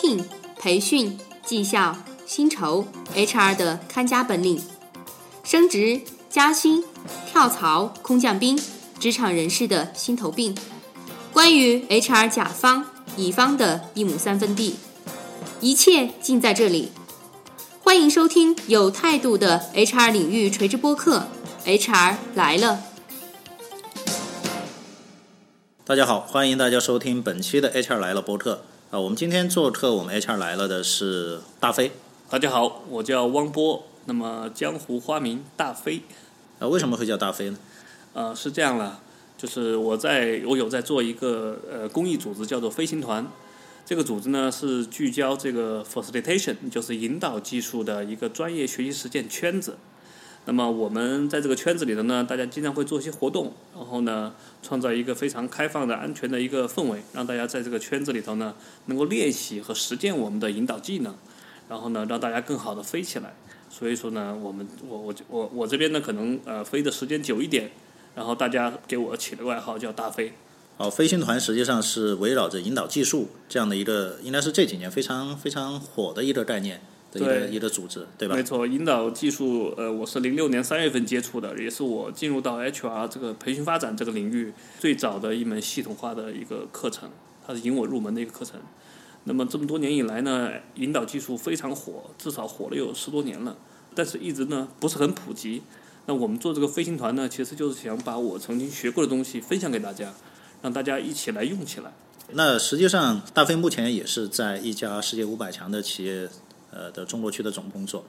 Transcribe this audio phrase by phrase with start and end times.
[0.00, 0.24] 聘、
[0.58, 4.60] 培训、绩效、薪酬、HR 的看家本领，
[5.42, 6.84] 升职、加薪、
[7.30, 8.60] 跳槽、空降兵，
[8.98, 10.54] 职场人士的心头病。
[11.32, 12.86] 关于 HR 甲方、
[13.16, 14.76] 乙方的一亩三分地，
[15.60, 16.92] 一切尽在这里。
[17.82, 21.28] 欢迎收听有态度的 HR 领域垂直播客
[21.64, 22.82] ，HR 来了。
[25.84, 29.00] 大家好，欢迎大家收听本期的 HR 来了播客啊。
[29.00, 31.90] 我们今天做客我们 HR 来了的是大飞。
[32.30, 36.02] 大家好，我叫汪波，那么江湖花名大飞。
[36.60, 37.58] 啊，为什么会叫大飞呢？
[38.12, 39.00] 呃，是这样了，
[39.36, 43.26] 就是我在我有在做一个呃公益组织，叫做飞行团。
[43.84, 49.76] 这个组织呢是聚焦这个 facilitation，就是引导技术的一个专业学习实践圈子。
[50.46, 58.54] 那么我们在这个圈子里头呢，大家经常会做一些活动，然后呢，创造一个非常开放的、安全的一个氛围，让大家在这个圈子里头呢，
[58.86, 61.14] 能够练习和实践我们的引导技能，
[61.68, 63.34] 然后呢，让大家更好的飞起来。
[63.70, 67.70] 所以说呢，我们我我我我这边呢，可能呃飞的时间久一点，
[68.14, 70.34] 然后大家给我起了外号叫大飞。
[70.76, 76.82] 哦，飞行团实际上是围绕着引导技术这样的一个，应该是这几年非常非常火的一个概念。
[77.14, 78.34] 一个一个组织，对吧？
[78.34, 87.08] 没错，引导技术，呃，我是零六年三月份接触的，也是我进入到 HR 这个培训发展这个领域最早的一门系统化的一个课程，
[87.46, 88.60] 它是引我入门的一个课程。
[89.24, 93.56] 那么这么多年以来呢，引导技术非常火，至少火了有十多年了，
[93.94, 95.62] 但是一直呢不是很普及。
[96.06, 100.12] 那我们做这个飞行团呢，其实就是想把我曾经学过的东西分享给大家，
[100.60, 101.92] 让大家一起来用起来。
[102.32, 106.28] 那实际上，大飞目前也是在一家世界五百强的企业。
[106.74, 108.04] 呃的中国区的总工作，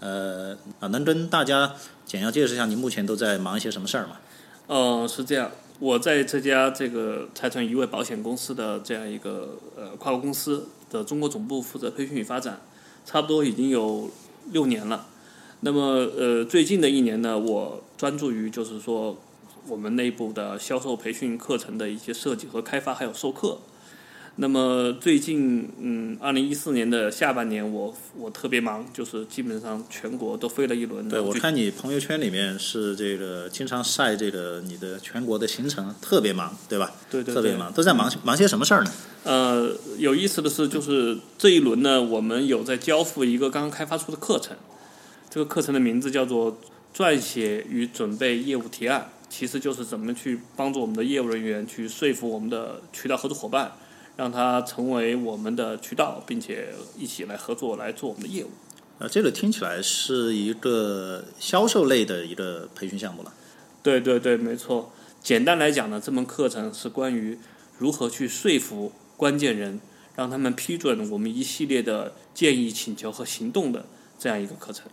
[0.00, 1.74] 呃啊，能跟大家
[2.06, 4.16] 简要介绍一下你目前都在忙一些什么事儿吗？
[4.66, 12.60] 哦，是这样，我在这家这个财团一位保险公司的这样一个呃跨国公司的中国总部负责培训与发展，
[13.04, 14.10] 差不多已经有
[14.50, 15.06] 六年了。
[15.60, 15.80] 那么
[16.16, 19.16] 呃最近的一年呢，我专注于就是说
[19.68, 23.58] 我们内部的销售培训课程的一些设计和开发，还有授课。
[24.38, 31.08] 那么最近，嗯，二零一四年的下半年，我我特别忙，就是基本上全国都飞了一轮。
[31.08, 36.92] 对，我看你朋友圈里面是这个经常晒这个你的全国的行程，特别忙，对吧？
[37.10, 37.34] 对对。
[37.34, 38.92] 特别忙，都在忙忙些什么事儿呢？
[39.24, 44.54] 呃，有意思的是，就是这一轮呢，我们有在交付一个刚刚开发出的课程，
[45.30, 46.60] 这个课程的名字叫做
[46.94, 53.72] “撰写与准备业务提案”，其实就是怎么去帮助我们的业务人员去说服我们的渠道合作伙伴。
[54.16, 58.50] 让它成为我们的渠道，并且一起来合作来做我们的业务。
[58.98, 63.34] 呃，这个听起来是一个销售类的一个培训项目了。
[63.82, 64.90] 对对对，没错。
[65.22, 67.38] 简单来讲呢，这门课程是关于
[67.78, 69.80] 如何去说服关键人，
[70.14, 73.84] 让他们批准我们一系列的建议、请求和行动的
[74.18, 74.86] 这样一个课程。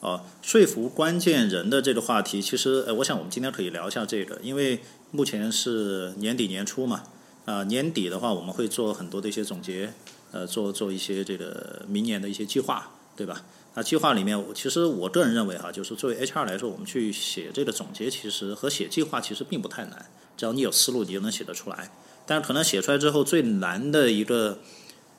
[0.00, 4.80] 啊，说服关键人的这个话题，其实呃，我想我们今天可以聊一下这个，因为
[5.10, 7.02] 目前是年底年初嘛。
[7.44, 9.92] 啊，年底的话，我们会做很多的一些总结，
[10.30, 13.42] 呃，做做一些这个明年的一些计划，对吧？
[13.74, 21.90] 那计划里面，其实我个人认为哈，就是作为 HR 来说，我们去写这个总结，其实和写计划其实并不太难，只要你有思路，你就能写得出来。
[22.26, 24.60] 但是可能写出来之后，最难的一个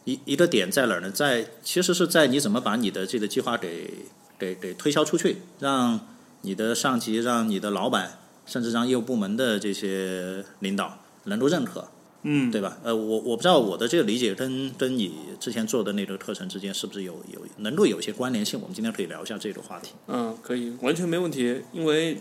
[0.05, 1.11] 一一个点在哪儿呢？
[1.11, 4.05] 在其实是在你怎么把你的这个计划给
[4.37, 5.99] 给给推销出去，让
[6.41, 11.89] 你的上级、让你的老板，甚至让业务部门的这些领导能够认可。
[12.23, 12.77] 嗯，对吧？
[12.83, 18.59] 呃，我我不知道我的这个理解跟跟你之前做的那个课程之间是不是有有能够有一些关联性？
[18.61, 19.91] 我们今天可以聊一下这个话题。
[20.07, 21.61] 嗯，可以，完全没问题。
[21.73, 22.17] 因为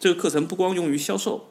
[0.00, 1.46] 这个课程不光用于销售，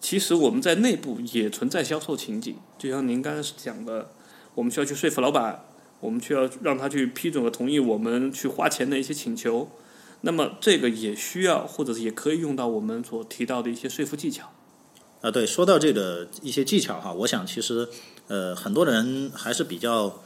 [0.00, 2.54] 其实我们在内部也存在销售情景。
[2.78, 4.10] 就像您刚才讲的，
[4.54, 5.64] 我们需要去说服老板，
[6.00, 9.70] 我们需要让他去批准和同意我们去花钱的一些请求。
[10.20, 14.50] 那么这个也需要，或者是也可以用到我们所提到的一些说服技巧。
[15.22, 17.88] 啊，对，说到这个一些技巧哈，我想其实
[18.28, 20.22] 呃很多人还是比较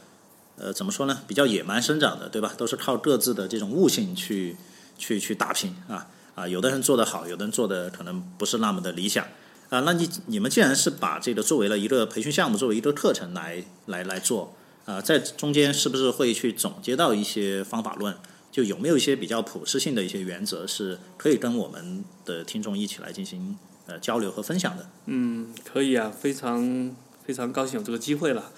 [0.57, 2.53] 呃怎么说呢，比较野蛮生长的，对吧？
[2.57, 4.55] 都是靠各自的这种悟性去
[4.97, 9.25] 去去打拼啊啊，有的人做得好，有的人做的可能不是那么的理想
[9.69, 9.79] 啊。
[9.79, 14.53] 那你你们既然是把这个作为了一个培训项目，作为一个课程来来来做
[14.85, 18.15] 啊，在中间是不是会去总结到一些方法论？
[18.51, 23.57] 就有没有一些比较普适性的一些原则，是可以跟我们的听众一起来进行？
[23.87, 24.87] 呃，交流和分享的。
[25.05, 26.95] 嗯，可以啊，非常
[27.25, 28.51] 非常高兴有这个机会了。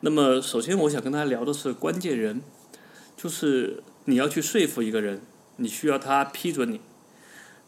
[0.00, 2.42] 那么，首先我想跟大家聊的是关键人，
[3.16, 5.22] 就是你要去说服一个人，
[5.56, 6.80] 你需要他批准你。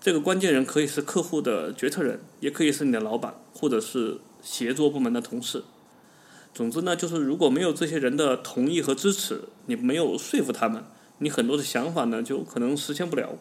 [0.00, 5.64] 这个关键人可以是客户的决策人，也可以是你的老板，或者是协作部门的同事。
[6.54, 10.84] 总之呢，就是如果没有这些人的同意和支持，你没有说服他们，
[11.18, 13.36] 你很多的想法呢就可能实现不了。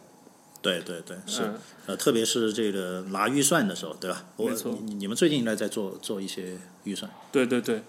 [0.61, 1.55] 对对对，是、嗯
[1.87, 4.25] 呃，特别是这个拿预算的时候，对吧？
[4.35, 7.81] 我没错你你们最近应该在做做一些预算，对对对，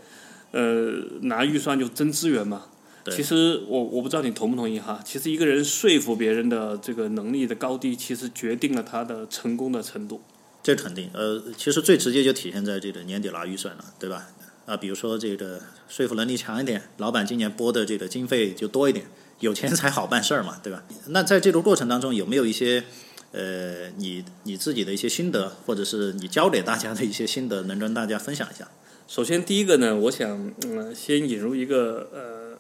[0.53, 2.67] 呃，拿预算就争资源嘛。
[3.03, 5.01] 对其实我我不知道你同不同意哈。
[5.03, 10.21] 其实一个人说服别人的这个能力的高低，其实决定了他的成功的程度。
[10.63, 11.09] 这肯定。
[11.15, 14.27] 呃，其实最直接就体现在这个年底拿预算了，对吧？
[14.67, 15.59] 啊，比如说这个
[15.89, 19.07] 说服能力强一点，老板今年拨的这个经费就多一点，
[19.41, 20.83] 有钱才好办事儿嘛，对吧？
[21.09, 22.85] 那在这个过程当中，有没有一些
[23.33, 28.69] 呃，你你自己的一些心得，或者是你教给大家的一些心得，能跟大家分享一下？
[29.09, 32.59] 首先，第一个呢，我想嗯，先引入一个呃，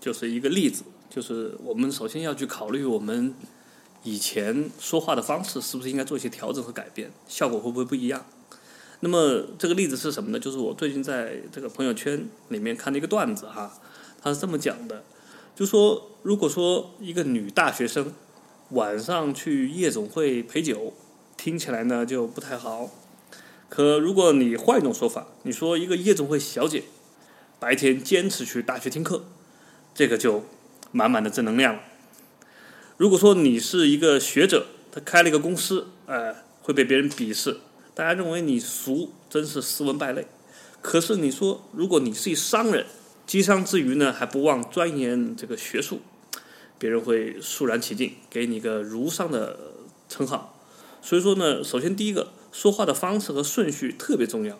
[0.00, 3.34] 就是一个例子，就是我们首先要去考虑我们
[4.02, 8.24] 以前说话的方式是不是应该做一些调整和改变，效果会不会不一样？
[9.00, 10.38] 那么这个例子是什么呢？
[10.38, 13.72] 就是我最近在这个朋友圈里面看的一个段子哈，
[14.22, 15.02] 他是这么讲的，
[15.60, 18.14] 就说如果说一个女大学生
[18.70, 20.94] 晚上去夜总会陪酒，
[21.36, 22.88] 听起来呢就不太好。
[23.68, 26.84] 可如果你换一种说法，你说一个夜总会小姐
[27.58, 29.26] 白天坚持去大学听课，
[29.94, 30.44] 这个就
[30.92, 31.82] 满满的正能量了。
[32.96, 37.58] 如果说你是一个学者，他开了一个公司，呃，会被别人鄙视，
[37.94, 40.26] 大家认为你俗，真是斯文败类。
[40.80, 42.86] 可是你说，如果你是一商人，
[43.30, 46.00] 经商之余呢，还不忘钻研这个学术，
[46.80, 49.56] 别人会肃然起敬，给你个儒商的
[50.08, 50.60] 称号。
[51.00, 54.58] 所以说呢，首先第一个，说话的方式和顺序特别重要。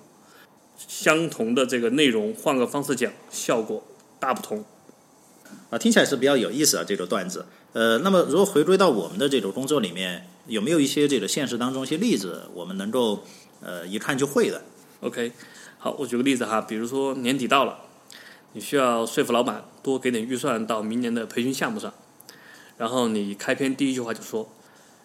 [0.78, 3.82] 相同的这个内容，换个方式讲，效果
[4.20, 4.64] 大不同。
[5.70, 7.46] 啊，听起来是比较有意思啊，这个段子。
[7.72, 13.24] 呃，那么如果回归到我们的这种工作里面，有没有一些这个现实当中一些例子，我们能够
[13.60, 14.62] 呃一看就会的
[15.00, 15.32] ？OK，
[15.78, 17.89] 好，我举个例子哈，比如说年底到了，
[18.52, 21.92] 你需要说服老板多给点预算到明年的培训项目上，
[22.76, 24.50] 然后你开篇第一句话就说：“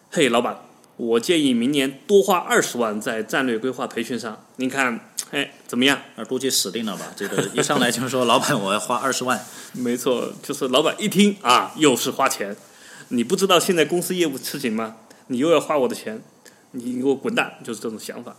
[0.09, 0.57] 嘿，老板，
[0.97, 7.13] 我建议明年多花二十万在战略规划培训上，您看，哎，怎么样？”那估计死定了吧？
[7.15, 9.39] 这个一上来就说老板我要花二十万，
[9.73, 12.55] 没错，就是老板一听啊，又是花钱，
[13.09, 14.95] 你不知道现在公司业务吃紧吗？
[15.27, 16.21] 你又要花我的钱，
[16.71, 18.35] 你给我滚蛋，就是这种想法。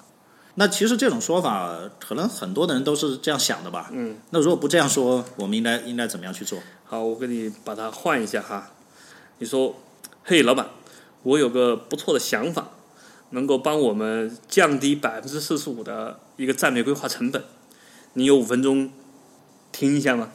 [0.58, 3.90] 那其实这种说法，可能很多的人都是这样想的吧？
[3.92, 4.16] 嗯。
[4.30, 6.58] 那如果不这样说，我们应该应该怎么样去做？
[6.84, 8.72] 好，我给你把它换一下哈。
[9.38, 9.76] 你说，
[10.24, 10.70] 嘿，老板，
[11.22, 12.70] 我有个不错的想法，
[13.30, 17.44] 能够帮我们降低百分之四十五的一个战略规划成本。
[18.14, 18.90] 你有五分钟
[19.72, 20.32] 听一下吗？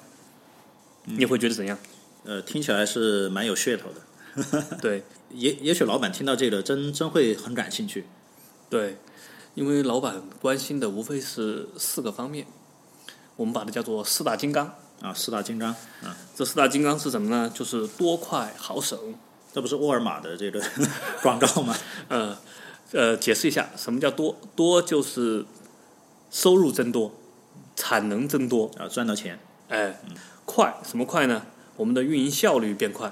[1.05, 1.77] 你会觉得怎样？
[2.23, 4.77] 呃，听起来是蛮有噱头的。
[4.79, 8.05] 对也也许老板听到这个，真真会很感兴趣。
[8.69, 8.97] 对，
[9.53, 12.45] 因为老板关心的无非是四个方面，
[13.35, 14.73] 我们把它叫做四大金刚。
[15.01, 15.71] 啊，四大金刚
[16.03, 17.51] 啊，这四大金刚是什么呢？
[17.53, 18.97] 就是多快好省。
[19.51, 20.61] 这不是沃尔玛的这个
[21.23, 21.75] 广告吗？
[22.07, 22.37] 呃
[22.91, 24.37] 呃，解释一下，什么叫多？
[24.55, 25.43] 多就是
[26.29, 27.11] 收入增多，
[27.75, 28.69] 产能增多。
[28.77, 29.39] 啊，赚到钱。
[29.69, 29.99] 哎，
[30.45, 31.47] 快什么快呢？
[31.77, 33.11] 我们的运营效率变快，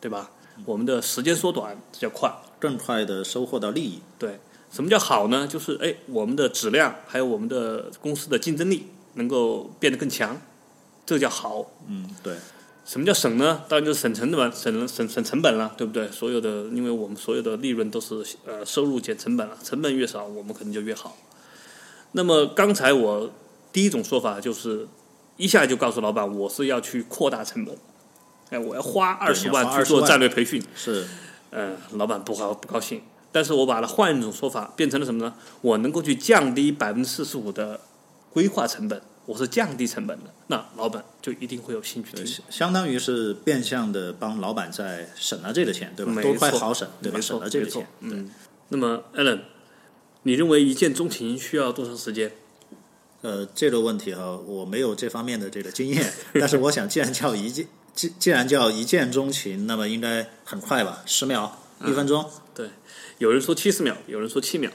[0.00, 0.30] 对吧？
[0.64, 2.32] 我们的时间缩短，这叫快。
[2.60, 4.00] 更快的收获到利益。
[4.18, 4.38] 对，
[4.70, 5.46] 什么叫好呢？
[5.46, 10.40] 就是哎，我们的质量还有我们的公司的竞争力能够变得更强，
[11.06, 11.64] 这个叫好。
[11.88, 12.34] 嗯，对，
[12.84, 13.64] 什么叫省呢？
[13.66, 16.06] 当然就是省成本，省省省成本了，对不对？
[16.10, 21.16] 所有的，因为我们所有的利润都是呃收入减成本了，成本越少，我们可能就越好。
[22.12, 23.30] 那么刚才我
[23.72, 24.86] 第一种说法就是
[25.38, 27.74] 一下就告诉老板，我是要去扩大成本，
[28.50, 31.06] 哎，我要花二十你要花20万去做战略培训，是
[31.50, 33.00] 呃，老板不高不高兴。
[33.30, 35.34] 但是我把它换一种说法，变成了什么呢？
[35.60, 37.80] 我能够去降低百分之四十五的
[38.32, 42.26] 规划成本，我是降低成本的，那老板就一定会有兴趣听。
[42.48, 46.12] 相当于是变相的帮老板在省了这个钱，对吧？
[46.12, 47.20] 没多快错好省，对吧？
[47.20, 47.86] 省了这个钱。
[48.00, 48.30] 嗯，
[48.70, 49.40] 那么 Alan，
[50.22, 52.32] 你认为一见钟情需要多长时间？
[53.20, 61.02] 呃，这个问题哈，我没有这方面的这个经验， 但是我想，既然叫一见，既既然叫一见钟情，那么应该很快吧？
[61.04, 62.70] 十秒、一分钟，对，
[63.18, 64.70] 有人说七十秒，有人说七秒，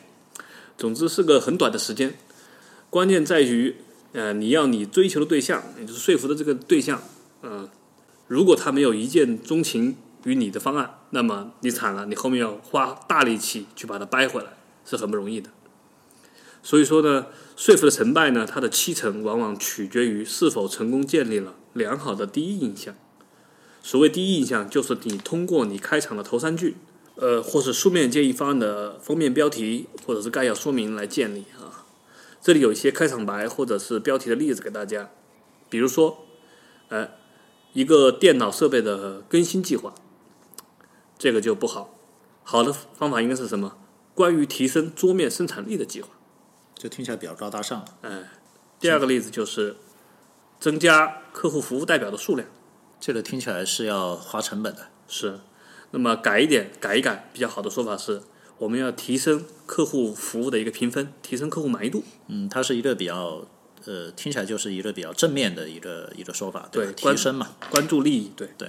[0.78, 2.16] 总之是个很短的时间。
[2.90, 3.76] 关键在于，
[4.12, 7.02] 呃，你要你追求的对象，也就是说服的这个对象，
[7.42, 7.70] 呃，
[8.28, 9.96] 如果他没有一见钟情
[10.26, 15.50] 于你的方案，那么你惨了，你后面要花大力气去把它掰回来，是很不容易的。
[16.62, 22.94] 所以说呢，说服的成败呢，它的七成往往取决于是否成功建立了良好的第一印象。
[23.82, 26.76] 所谓第一印象，就是你通过你开场的头三句，
[27.16, 31.86] 呃，或是书面建议方案的封面标题，或者是概要说明来建立啊。
[32.42, 35.12] 这里有一些开场白或者是标题的例子给大家，
[35.70, 36.26] 比如说，
[36.90, 37.10] 呃，
[37.74, 39.94] 一个电脑设备的更新计划，
[41.18, 41.96] 这个就不好。
[42.44, 43.78] 好的方法应该是什么？
[44.14, 46.10] 关于提升桌面生产力的计划。
[46.76, 47.86] 就听起来比较高大上。
[48.02, 48.30] 哎，
[48.80, 49.78] 第二个例子就是
[50.60, 52.46] 增加客户服务代表的数量。
[53.00, 54.90] 这个听起来是要花成本的。
[55.08, 55.40] 是，
[55.96, 58.20] 那么改一点，改一改，比较好的说法是，
[58.58, 62.04] 我们要提升客户服务的一个评分，提升客户满意度。
[62.28, 63.46] 嗯，它是一个比较
[63.86, 67.52] 呃，听起来就是一个比较正面的一个一个说法，对，提升嘛。
[67.70, 68.68] 关注利益，对对。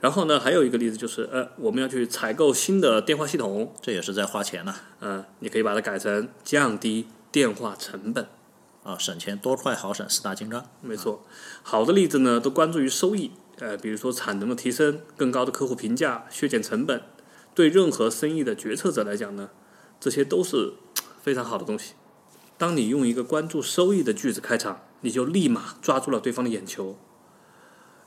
[0.00, 8.26] 然后呢，还有一个例子就是，呃，我们要去采购新的电话系统，这也是在花钱呐、呃，你可以把它改成降低电话成本。
[8.82, 10.64] 啊，省钱多快好省四大金刚。
[10.80, 11.24] 没错，
[11.62, 17.02] 好的例子呢都关注于收益，呃，比如说产能的提升、更高的客户评价、削减成本，
[17.54, 19.50] 对任何生意的决策者来讲呢，
[19.98, 20.74] 这些都是
[21.22, 21.94] 非常好的东西。
[22.58, 26.98] 当你用一个关注收益的句子开场，你就立马抓住了对方的眼球，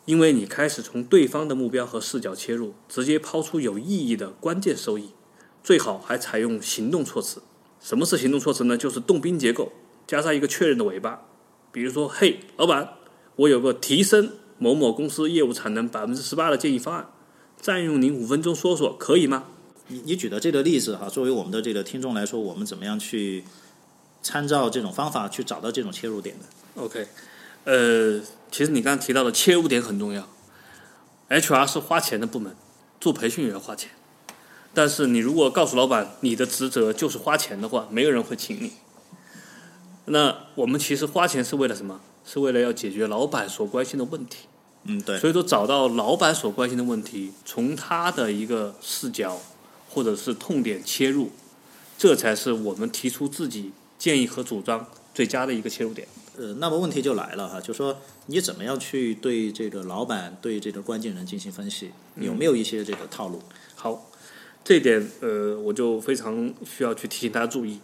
[0.05, 5.11] 因为你开始从对方的目标和视角切入，直接抛出有意义的关键收益，
[5.63, 7.41] 最好还采用行动措辞。
[7.79, 8.75] 什么是行动措辞呢？
[8.75, 9.71] 就是动宾结构
[10.05, 11.27] 加上一个确认的尾巴，
[11.71, 12.95] 比如说，嘿，老板，
[13.35, 17.07] 我有个提升某某公司业务产能百分之十八的建议方案，
[17.59, 19.45] 占用您五分钟说说，可以吗？
[19.87, 23.43] 你你举的这个例子哈，作为我们的这个听众来说，我们怎么样去
[24.21, 27.07] 参照这种方法去找到这种切入点的？OK，
[27.63, 30.27] 呃，其实你刚刚提到的切入点很重要。
[31.29, 32.55] HR 是花钱的部门，
[32.99, 33.89] 做培训也要花钱。
[34.73, 38.73] 但是你如果告诉老板你的职责就是花钱的话，没有人会请你。
[40.05, 42.01] 那我们其实花钱是为了什么？
[42.31, 44.45] 是为了要解决老板所关心的问题。
[44.83, 49.41] 嗯，对，所以说，找到老板所关心的问题，从他的一个视角
[49.89, 51.31] 或者是痛点切入，
[51.97, 56.07] 这才是我们提出自己建议和主张最佳的一个切入点。
[56.37, 61.89] 呃，那么问题就来了哈，就说你怎么样去对这个老板、对这个关键人进行分析？
[62.15, 63.41] 有没有一些这个套路？
[63.75, 64.09] 好，
[64.63, 67.79] 这一点呃，我就非常需要去提醒大家注意，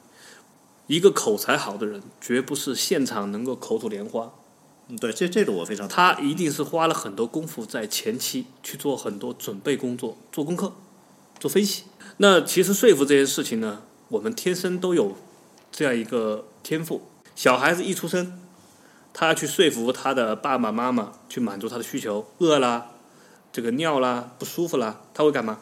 [0.88, 4.32] 一个口才好的人，绝不是现场能够口吐莲花，
[4.88, 10.74] 嗯，对，这这个我非常他一定是花了很多功夫在前期去做很多准备工作、做功课、
[11.40, 11.84] 做分析。
[12.18, 15.16] 那其实说服这些事情呢，我们天生都有
[15.72, 17.02] 这样一个天赋。
[17.36, 18.40] 小孩子一出生，
[19.12, 22.92] 他要去说服他的爸爸妈妈去满足他的需求，饿啦，
[23.52, 25.60] 这个尿啦，不舒服啦，他会干嘛？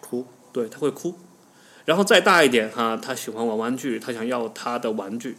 [0.00, 0.26] 哭。
[0.52, 1.14] 对，他会哭。
[1.84, 5.36] 然后再大一点哈，他喜欢玩玩具，他想要他的玩具，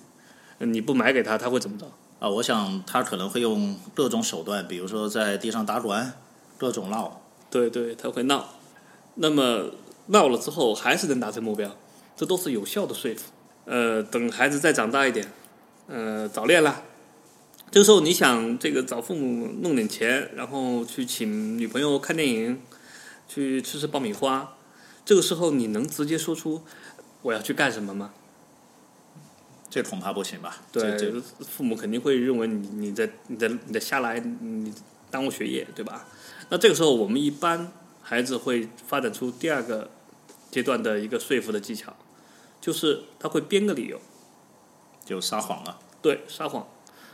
[0.60, 1.86] 你不买给他，他会怎么着？
[2.20, 6.14] 啊，我想他可能会用各种手段，比如说在地上打滚，
[6.58, 7.22] 各种闹。
[7.50, 8.50] 对对，他会闹。
[9.16, 9.72] 那么
[10.08, 11.70] 闹了之后还是能达成目标，
[12.16, 13.32] 这都是有效的说服。
[13.66, 15.32] 呃，等孩子再长大一点，
[15.88, 16.82] 呃，早恋了，
[17.72, 22.60] 这个时候你想这个找父母弄点钱，然后去请女朋友看电影，
[23.28, 24.56] 去吃吃爆米花，
[25.06, 26.64] 这个时候你能直接说出
[27.22, 28.14] 我要去干什么吗？
[29.70, 30.58] 这恐怕不行吧？
[30.72, 34.72] 对这这，父母肯定会认为你你在你在你在下来，你
[35.10, 36.06] 耽误学业，对吧？
[36.50, 39.90] 那这个时候，我们一般孩子会发展出第二个
[40.52, 41.96] 阶段的一个说服的技巧，
[42.62, 44.00] 就是他会编个理由，
[45.04, 45.80] 就撒谎了。
[46.04, 46.68] 对，撒谎。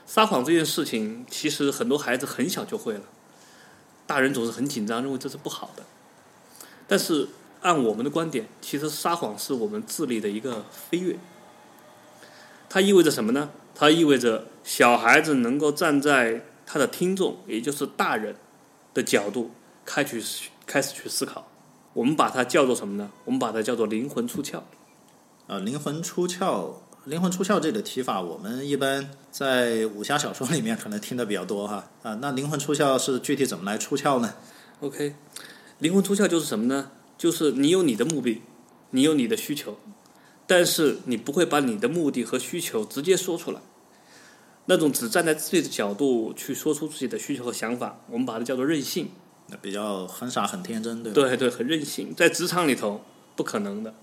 [0.06, 3.04] 撒谎这件事情，其实很多孩子很小就会了，
[4.06, 5.84] 大人总是很紧张，认为这是不好的。
[6.88, 7.30] 但是
[7.62, 11.18] 按我们的观点，其实撒谎是我们智力的一个飞跃。
[12.70, 13.50] 它意味着什么呢？
[13.74, 18.36] 它意味着小孩子能够站在他的听众，也就是大人
[18.94, 19.52] 的角度，
[19.86, 20.24] 开去
[20.66, 21.48] 开始去思考。
[21.94, 23.10] 我们把它叫做什么呢？
[23.26, 24.62] 我们把它叫做灵魂出窍。
[25.48, 26.74] 呃，灵魂出窍，
[27.06, 31.90] 灵魂出窍这个提法，我们一般在武侠小说里面可能听的比较多哈。
[32.04, 34.36] 啊，那灵魂出窍是具体怎么来出窍呢
[34.82, 35.16] ？OK，
[35.80, 36.92] 灵魂出窍就是什么呢？
[37.20, 38.42] 就是你有你的目的，
[38.92, 39.78] 你有你的需求，
[40.48, 43.60] 但是你不会把你的目的和需求直接说出来。
[44.66, 49.10] 那种只站在自己的角度去说出自己的需求和想法，我们把它叫做任性。
[49.48, 51.16] 那比较很傻很天真，对吧？
[51.16, 52.14] 对对，很任性。
[52.16, 53.02] 在职场里头
[53.36, 53.94] 不可能的，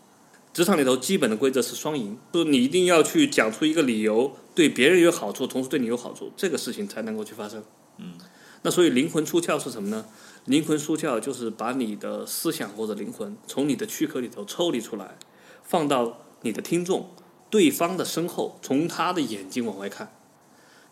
[0.52, 7.62] 职场里头基本的规则是双赢，就是你一定要去讲出一个理由，对别人有好处，同时对你有好处，这个事情才能够去发生。
[7.98, 8.14] 嗯，
[8.62, 10.04] 那所以灵魂出窍是什么呢？
[10.46, 15.18] 灵魂出窍就是把你的思想或者灵魂从你的躯壳里头抽离出来，
[15.64, 17.10] 放到你的听众
[17.50, 20.16] 对方的身后，从他的眼睛往外看，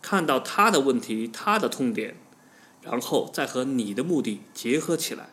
[0.01, 2.17] 看到他的问题、他的痛点，
[2.81, 5.29] 然后再和你的目的结合起来，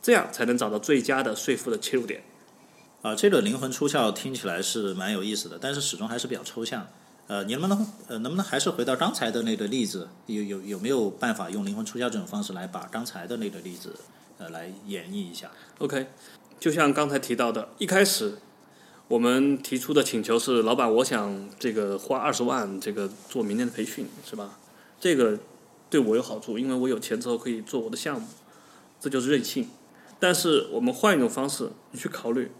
[0.00, 2.22] 这样才能找到最佳的说服的切入点。
[3.02, 6.88] 啊，这个灵魂出窍听起来是蛮有意思的，但是始终还是比较抽象。
[7.28, 13.96] 呃，你能不能呃能不能还是回到刚才的那个例子，有有有没有办法用灵魂出窍这种方式来把刚才的那个例子
[14.38, 16.06] 呃来演绎一下？OK，
[16.60, 18.38] 就像刚才提到的，一开始
[19.08, 24.58] 我们提出的请求是，老板，我想这个花二十万，这个做明年的培训，是吧？
[25.00, 25.38] 这个
[25.90, 28.28] 对我有好处，因为我有钱之后可以做我的项目，
[29.00, 29.68] 这就是任性。
[30.20, 32.52] 但是我们换一种方式，你去考虑，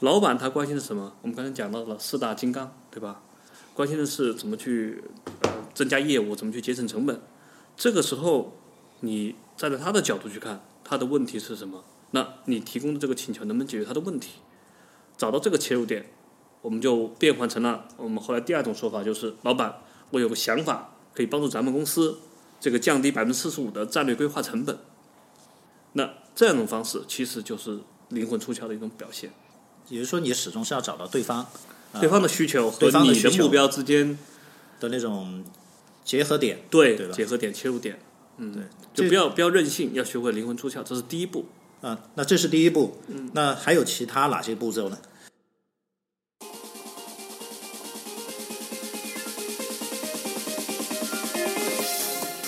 [0.00, 1.14] 老板他关心的什么？
[1.22, 3.22] 我们刚才讲到了四大金刚，对吧？
[3.78, 5.04] 关心的是怎么去
[5.42, 7.22] 呃增加业务，怎么去节省成本。
[7.76, 8.56] 这个时候，
[9.02, 11.84] 你站在他的角度去看，他的问题是什么？
[12.10, 14.40] 那你提供的这个请求能不能解决他的问题？
[15.16, 16.10] 找到这个切入点，
[16.60, 19.76] 我们就变换成了我们后来第二种说法，就是老板，
[20.10, 22.18] 我有个想法，可以帮助咱们公司
[22.58, 24.76] 这个降低百分之四十五的战略规划成本。
[25.92, 29.30] 那这样一种方式其实就是灵魂出窍的一种表现，
[29.88, 31.46] 也就是说，你始终是要找到对方
[32.00, 34.18] 对方的需求和你的目标之间
[34.80, 35.44] 的那种
[36.04, 36.60] 结合点。
[36.70, 37.98] 对对吧结合点、切入点，
[38.36, 38.62] 嗯，对
[39.04, 41.46] 就不要不要任性，要学会灵魂出窍，这是第一步。
[41.80, 42.98] 啊，那这是第一步。
[43.32, 44.98] 那还有其他哪些步骤呢？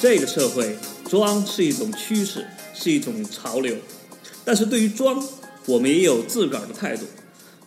[0.01, 0.79] 这个社会
[1.09, 3.77] 装是一种趋势，是一种潮流，
[4.45, 5.23] 但是对于装，
[5.67, 7.05] 我们也有自个儿的态度。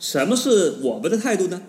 [0.04, 1.62] 什么是我们的态度呢？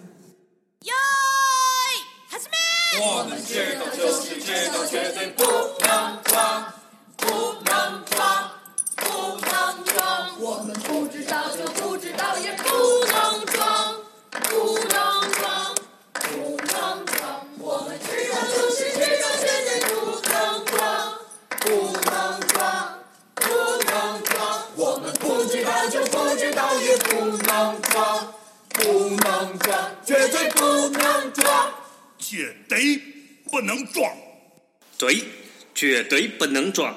[36.05, 36.95] 绝对不能装，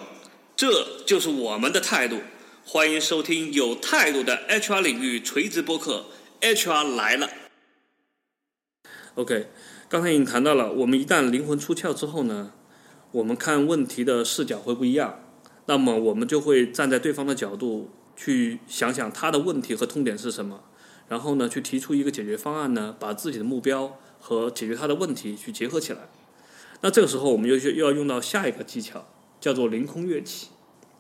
[0.58, 2.20] 这就是我们的态度。
[2.66, 6.08] 欢迎收听有态度的 HR 领域垂直播客
[6.42, 7.30] ，HR 来了。
[9.16, 9.48] OK，
[9.88, 12.52] 刚才已经谈到了，我们一旦灵魂出窍之后呢，
[13.12, 15.24] 我们看问题的视角会不一样。
[15.68, 20.66] 那么我们就会站在对方的角度去想想他的问题和痛点是什么，
[21.08, 26.10] 然后呢，去提出一个解决方案呢，把自己的目标和解决他的问题去结合起来。
[26.82, 29.08] 那这个时候，我们又又要用到下一个技巧，
[29.40, 30.48] 叫做凌空跃起。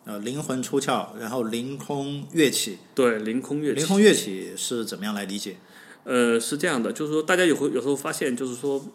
[0.05, 2.77] 呃，灵魂出窍，然后凌空跃起。
[2.95, 3.79] 对，凌空跃起。
[3.79, 5.57] 凌空跃起是怎么样来理解？
[6.05, 8.85] 呃，是这样的，就是说，大家有会有时候发现，就是说，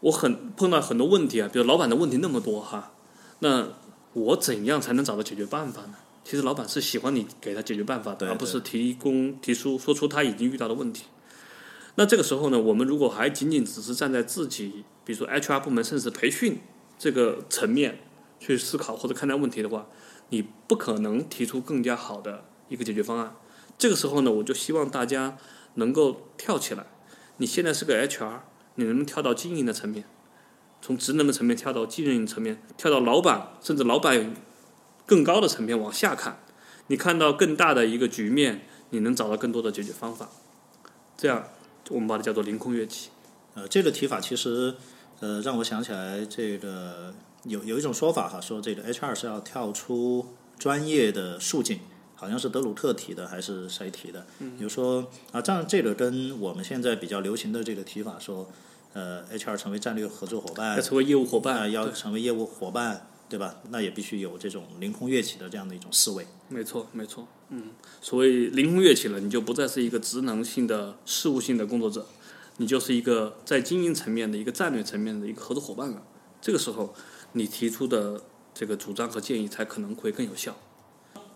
[0.00, 2.92] 我很碰到很多问题啊，比如老板的问题那么多哈，
[3.38, 3.68] 那
[4.12, 5.94] 我怎样才能找到解决办法呢？
[6.22, 11.04] 其实老板是喜欢你给他解决办法的，而不是提供提出说出他已经遇到的问题。
[11.94, 16.58] 那这个时候呢，我们如果还仅仅只是站在自己，比如说 HR 部门甚至培训
[16.98, 17.98] 这个层面
[18.38, 19.86] 去思考或者看待问题的话，
[20.28, 23.34] 你不可能提出更加好的一个解决方案。
[23.78, 25.38] 这个时候呢，我就希望大家
[25.76, 26.84] 能够跳起来。
[27.38, 28.40] 你现在是个 HR，
[28.74, 30.04] 你能不能跳到经营的层面，
[30.82, 34.34] 从职能的层面跳到经营层面，跳到老板甚至老板
[35.06, 36.38] 更高的层面往下看，
[36.88, 40.28] 你看到更大的一个局面，你能找到更多的解决方法。
[41.16, 41.48] 这样，
[41.88, 43.08] 我们把它叫做凌空跃起。
[43.54, 44.76] 呃，这个提法其实
[45.20, 50.26] 呃让我想起来，这个有有一种说法哈，说这个 HR 是要跳出
[50.58, 51.80] 专业的束境。
[52.20, 54.26] 好像是德鲁特提的还是谁提的？
[54.40, 58.50] 比如说啊，这样这个跟我们现在比较流行的这个提法说，
[58.92, 63.58] 呃，HR 成为战略合作伙伴，要成为业务伙伴，啊，要成为业务伙伴，对吧？
[63.70, 66.26] 那也必须有这种凌空跃起的这样的一种思维。
[66.48, 67.70] 没错，没错，嗯，
[68.02, 72.04] 所谓凌空跃起了，你就不再是一个职能性的、事务性的工作者，
[72.58, 76.02] 你就是一个在经营层面的一个战略层面的一个合作伙伴了。
[76.40, 76.94] 这个时候，
[77.32, 78.22] 你提出的
[78.54, 80.56] 这个主张和建议才可能会更有效。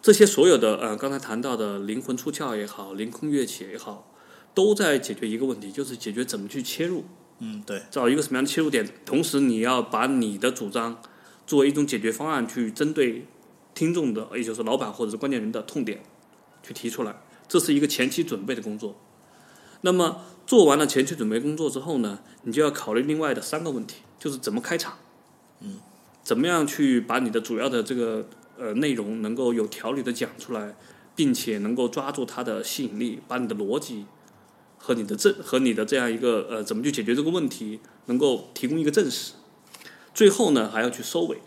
[0.01, 4.13] 这些所有的呃，刚才谈到的灵魂出窍也好，凌空跃起也好，
[4.53, 7.05] 都在解决一个问题，就是解决怎么去切入，
[7.39, 8.89] 嗯，对，找一个什么样的切入点。
[9.05, 11.01] 同时，你要把你的主张
[11.47, 13.27] 作为一种解决方案，去针对
[13.75, 16.03] 听众的，也就是老板或者是关键人的痛点
[16.65, 17.23] 去提出来。
[17.47, 18.97] 这是一个前期准备的工作。
[19.83, 24.99] 那么做完了前期准备工作之后呢，你就要考虑另外的三个问题，就是怎么开场，
[25.61, 25.79] 嗯，
[26.23, 28.29] 怎么样去把你的主要的这个
[28.59, 30.75] 呃内容能够有条理的讲出来，
[31.15, 34.07] 并且能够抓住它的吸引力，把你的逻辑
[34.77, 39.35] 和你的证和你的这样一个呃怎么去解决这个问题，能够提供一个证实。
[40.13, 41.39] 最后呢，还要去收尾，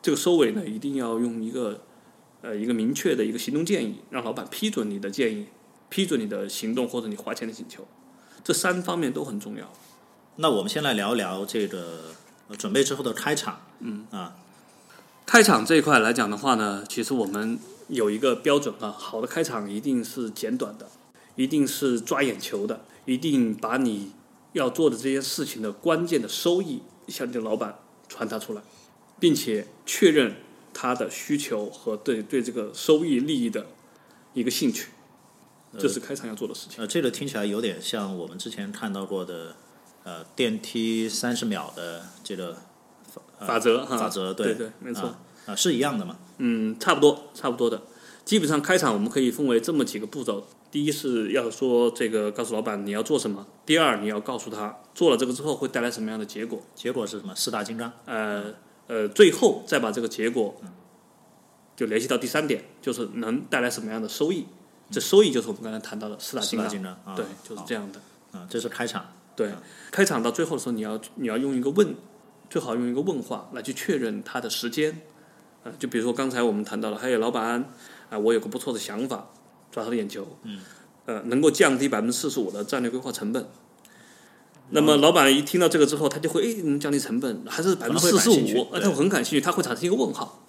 [0.00, 1.82] 这个收尾呢，一定要用一个
[2.42, 5.46] 呃一个明确的一个行动建议，让老板批准你的建议，
[5.88, 7.86] 批准你的行动或者你花钱的请求，
[8.44, 9.72] 这三方面都很重要。
[10.36, 12.00] 那我们先来聊一聊这个
[12.48, 13.60] 呃准备之后的开场。
[13.80, 14.34] 嗯啊，
[15.26, 20.88] 开场这一块来讲的话呢，其实我们有一个标准啊，好的开场一定是简短的，
[21.36, 24.12] 一定是抓眼球的，一定把你
[24.52, 27.78] 要做的这件事情的关键的收益向你的老板
[28.08, 28.62] 传达出来，
[29.20, 30.36] 并且确认
[30.72, 33.66] 他的需求和对对这个收益利益的
[34.32, 34.88] 一个兴趣，
[35.78, 36.80] 这是开场要做的事情。
[36.80, 39.54] 呃，这个听起来有点像我们之前看到过的
[40.04, 42.56] 呃电梯三十秒的这个
[43.38, 46.18] 呃法则哈法则对对没错啊啊是一样的嘛？
[46.38, 47.82] 嗯，差不多，差不多的。
[48.24, 57.34] 基本上开场我们可以分为这么几个步骤：第一是要说这个告诉老板你要做什么；第二你要告诉他做了这个之后会带来什么样的结果；结果是什么？
[57.34, 57.90] 四大金刚。
[58.04, 58.54] 呃
[58.88, 60.54] 呃，最后再把这个结果
[61.74, 64.46] 就联系到第三点，就是能带来什么样的收益。
[64.92, 67.98] 这收益就是我们刚才谈到的四大四金刚，对，就是这样的。
[68.38, 69.06] 啊，这是开场。
[69.34, 69.50] 对，
[69.90, 71.94] 开场到最后的时候，你要你要用一个问，
[72.50, 75.00] 最好用一个问话来去确认他的时间。
[75.64, 77.64] 啊、就比如说刚才我们谈到了，还有老板
[78.10, 79.30] 啊、我有个不错的想法，
[79.70, 80.60] 抓他的眼球，嗯，
[81.06, 83.46] 呃，能够降低百分之四十五的战略规划成本。
[84.70, 88.68] 那么老板一听到这个之后，他就会哎，能降低成本，还是百分之四十五？
[88.72, 90.44] 呃，他会很感兴趣，他会产生一个问号。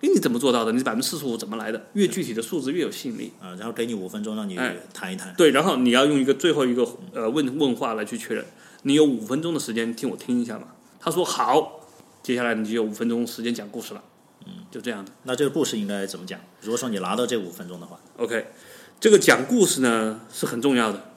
[0.00, 0.72] 诶，你怎么做到的？
[0.72, 1.86] 你百分之四十五怎么来的？
[1.92, 3.32] 越具体的数字越有吸引力。
[3.40, 5.34] 啊，然后给你五分钟让你哎谈一谈。
[5.36, 8.44] 对，然后你要用一个最后一个呃问问话来去确认。
[8.82, 10.68] 你有五分钟的时间听我听一下嘛？
[10.98, 11.80] 他说好，
[12.22, 14.02] 接下来你就有五分钟时间讲故事了。
[14.46, 15.12] 嗯，就这样的。
[15.24, 16.40] 那这个故事应该怎么讲？
[16.62, 18.46] 如果说你拿到这五分钟的话，OK，
[18.98, 21.10] 这个讲故事呢是很重要的，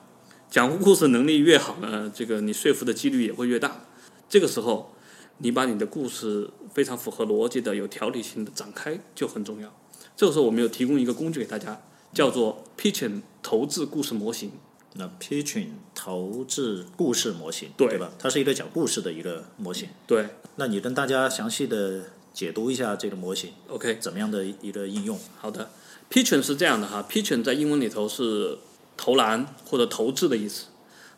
[0.50, 3.86] 讲故事能力越好呢，这个你说服的几率也会越大。
[4.28, 4.93] 这个时候，
[5.38, 9.74] 你把你的故事非常符合逻辑的、有条理性的展开就很重要。
[10.16, 11.82] 这个时候，我们有提供一个工具给大家，
[12.14, 14.52] 叫做 Pitching 投掷故事模型。
[14.96, 18.12] 那 pitching 投掷故事模型，对吧？
[18.20, 19.90] 它是一个讲故事的一个模型。
[20.06, 25.20] 对那你跟大家详细的解读一下这个模型，OK，怎么样的一个应用？
[25.40, 25.72] 好的
[26.12, 28.60] ，pitching 是这样的哈，pitching 在英文里头是
[28.96, 30.66] 投篮或者投掷的意思，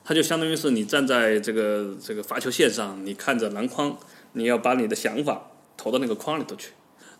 [0.06, 3.98] 它就相当于是你站在这个这个罚球线上，你看着篮筐，
[4.34, 6.70] 你要把你的想法投到那个框里头去。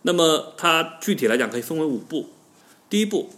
[0.02, 2.30] 那么它具体来讲可以分为五步，
[2.88, 3.30] 第一步，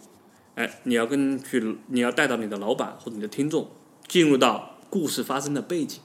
[0.55, 3.71] 哎，你要根据你要带到你的老板或者你的听众
[4.07, 6.01] 进入到故事发生的背景。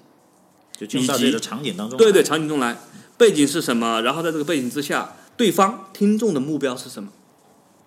[0.75, 1.99] 就进入到这个场景当中。
[1.99, 2.75] 对对，，场景中来，
[3.15, 4.01] 背景是什么？
[4.01, 7.11] 然后在这个背景之下，对方听众的目标是什么？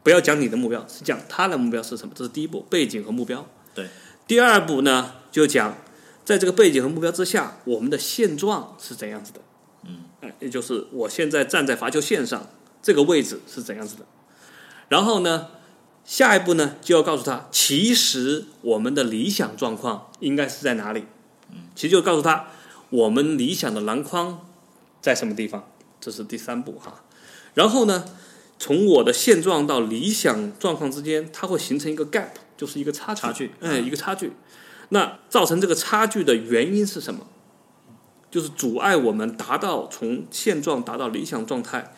[0.05, 2.15] 不要讲你的目标，是讲他的目标是什么？
[2.15, 3.45] 这是第一步，背景和目标。
[3.75, 3.89] 对。
[4.29, 5.77] 第二步呢，就讲
[6.25, 9.41] 在这个背景和目标之下，我们的现状是怎样子的？
[9.85, 12.49] 嗯，哎，也就是我现在站在罚球线上，
[12.81, 14.07] 这个位置是怎样子的？
[14.89, 15.49] 然后呢，
[16.07, 21.05] 下一步呢，就要告诉他，其实我们的理想状况应该是在哪里？
[21.51, 22.47] 嗯，其实就告诉他，
[22.89, 24.49] 我们理想的篮筐
[25.03, 25.69] 在什么地方？
[26.01, 27.05] 这是第三步哈。
[27.53, 28.07] 然后呢，
[28.59, 33.21] 从我的现状到理想状况之间，它会形成一个 gap，就是一个差距。
[33.21, 34.33] 差距哎，一个差距。
[34.91, 37.27] 那造成这个差距的原因是什么？
[38.31, 41.95] 就是阻碍我们达到从现状达到理想状态，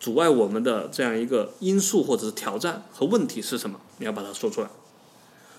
[0.00, 3.80] 阻碍我们的这样一个因素或者是挑战和问题是什么？
[3.98, 4.68] 你要把它说出来。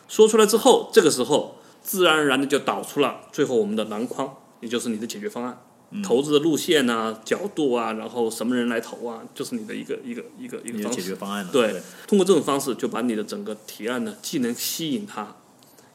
[0.08, 5.62] 说出来之后，这个时候自然而然的就导出了最后我们的篮筐，也就是你的解决方案。
[6.04, 11.02] 投资的路线啊、角度啊，然后什么人来投啊，就是你的一个一个一个一个方式。
[11.02, 11.52] 解决方案了。
[11.52, 15.36] 对对，通过这种方式，就把你的整个提案呢，既能吸引他，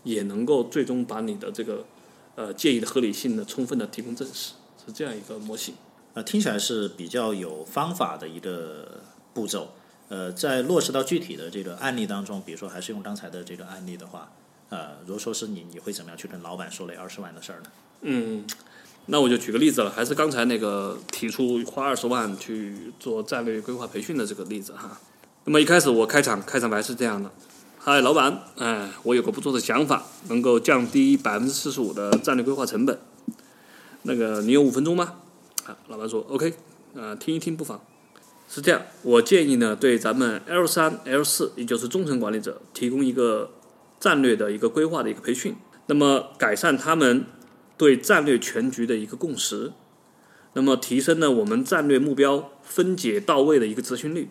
[0.03, 1.85] 也能够最终把你的这个
[2.35, 4.53] 呃建议的合理性呢，充分的提供证实，
[4.85, 5.75] 是这样一个模型。
[6.15, 9.01] 呃，听起来是比较有方法的一个
[9.33, 9.73] 步骤。
[10.09, 14.33] 呃，在落实到具体的这个案例当中，比如说还是用刚才的这个案例的话，
[14.69, 17.67] 呃，如果说是你，你会怎么样去跟老板说那二十万的事儿呢？
[18.01, 18.45] 嗯，
[19.07, 25.01] 那我就举个例子了，还是刚才那个提出花二十万去做战略规划培训的这个例子哈。
[25.45, 27.31] 那么一开始我开场开场白是这样的：
[27.83, 33.01] 嗨，老板，哎，我有个不错的想法，能够降低百分之四十五的战略规划成本。
[34.03, 35.15] 那个你有五分钟吗？
[35.65, 36.53] 啊，老板说 OK，
[36.95, 37.81] 啊、听一听不妨。
[38.51, 43.51] 是这样，我建议呢，对咱们 L 三、L 四，也就是中层管理者，提供一个
[43.99, 47.25] 战略的一个规划的一个培训，那么改善他们
[47.79, 49.73] 对战略全局的一个共识，
[50.53, 54.29] 那么提升呢我们战略目标分解到位的一个执行率，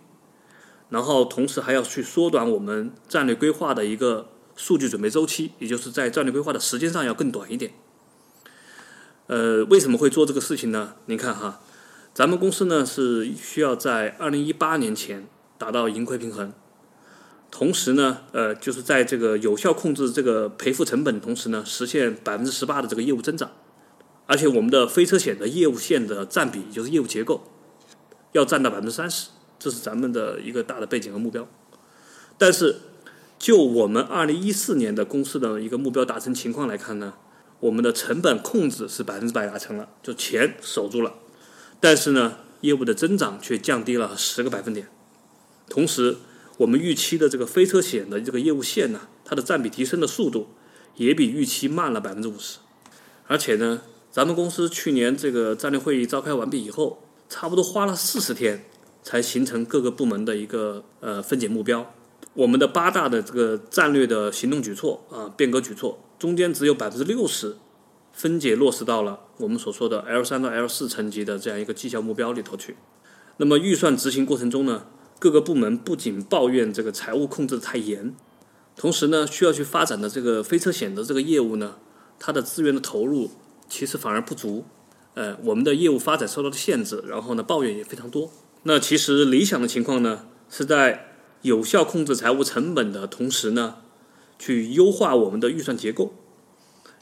[0.90, 7.72] 然后同时还要去缩短我们战略规划的一个数据准备周期，也就是在战略规划的时间上要更短一点。
[9.28, 10.96] 呃，为什么会做这个事情呢？
[11.06, 11.62] 您看哈，
[12.14, 16.52] 咱们公司呢是需要在二零一八年前达到盈亏平衡，
[17.52, 23.52] 同时呢，呃，就是在这个有效控制这个赔付成本的同时呢，实现百分之十八的这个业务增长。
[24.26, 27.44] 而且我们的非车险的业务线的占比，就是业务结构，
[28.32, 31.48] 要占到百分之三十，这是咱们的一个大的背景和目标。
[32.38, 32.78] 但是，
[33.38, 37.14] 就我们二零一四年的公司的一个目标达成情况来看呢，
[37.60, 41.16] 我们的成本控制是百分之百达成了，就钱守住了，
[41.80, 44.88] 但是呢，业务的增长却降低了十个百分点。
[45.68, 46.18] 同时，
[46.58, 50.48] 我们预期的这个非车险的这个业务线呢，它的占比提升的速度
[50.96, 52.60] 也比预期慢了百分之五十。
[53.28, 58.66] 而且呢，咱们公司去年这个战略会议召开完毕以后，差不多花了四十天
[59.10, 61.92] 才形成各个部门的一个呃分解目标。
[62.36, 67.58] 我们的八大的这个战略的行动举措啊，变革举措中间只有百分之六十
[68.14, 72.78] 分解落实到了我们所说的 L 三到 L 四层级的这样一个绩效目标里头去。
[73.38, 74.86] 那么预算执行过程中呢，
[75.18, 78.14] 各个部门不仅抱怨这个财务控制的太严，
[78.76, 81.78] 同时呢，需要去发展的这个非车险的这个业务呢，
[82.20, 83.32] 它的资源的投入
[83.68, 84.66] 其实反而不足。
[85.16, 88.30] 呃，我们的业务发展受到的限制，然后呢，抱怨也非常多。
[88.64, 93.78] 那其实理想的情况呢，是在有效控制财务成本的同时呢，
[94.38, 96.14] 去优化我们的预算结构，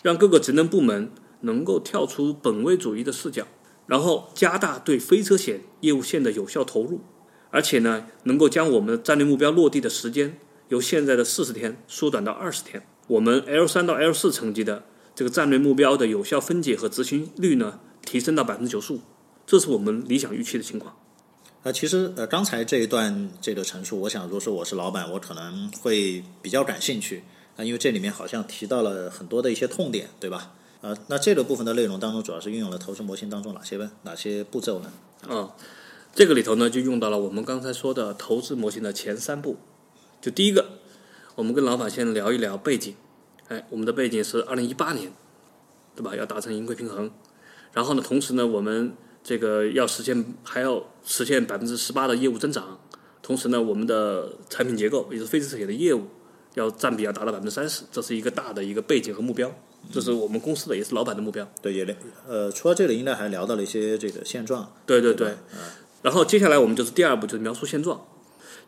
[0.04, 3.48] 让各个职能部门能够跳出本位主义的视角，
[3.88, 7.02] 然后加大对非车险业务线的有效投入，
[7.50, 10.40] 而且呢，能够将我们的战略目标落地的时间
[10.70, 12.86] 由现在的四十天缩短到二十天。
[13.08, 14.84] 我们 L 三到 L 四层级的
[15.16, 19.00] 这个战略目标的有效分解和执行率呢，提升到百分之九十五，
[19.48, 20.96] 这是我们理想预期的情况。
[21.64, 27.24] 呃，其实呃，刚才这一段这个陈述，我想如果说我是老板，我可能会比较感兴趣
[27.58, 30.54] 啊，因为这里面好像提到了很多的一些痛点，对吧？
[30.82, 34.94] 呃，那这个部分的内容当中，主要是运用了投资模型当中哪些问哪些步骤呢？
[35.28, 35.56] 啊，
[36.14, 39.58] 这个里头呢，就用到了我们刚才说的投资模型的前三步。
[40.22, 40.70] 就第一个，
[41.36, 42.96] 我们跟老板先聊一聊背景。
[43.48, 45.12] 哎，我们的背景是二零一八年，
[45.96, 46.16] 对吧？
[46.16, 47.12] 要达成盈亏平衡。
[47.74, 48.94] 然后呢，同时呢，我们
[49.28, 52.80] 这个要实现还要实现百分之十八的业务增长。
[53.22, 56.04] 同时呢，我们的产品结构也是非车险的业务
[56.54, 59.54] 要占比要达到百分之三十，这是一个大的一个背景和目标。
[59.92, 61.46] 这是我们公司的，也是老板的目标。
[61.62, 61.94] 对，也聊
[62.26, 64.74] 呃，除了这里，应该还聊到了一些这个现状。
[64.86, 65.36] 对对对，
[66.02, 68.06] 然后接下来我们就是第二步，就是描述现状。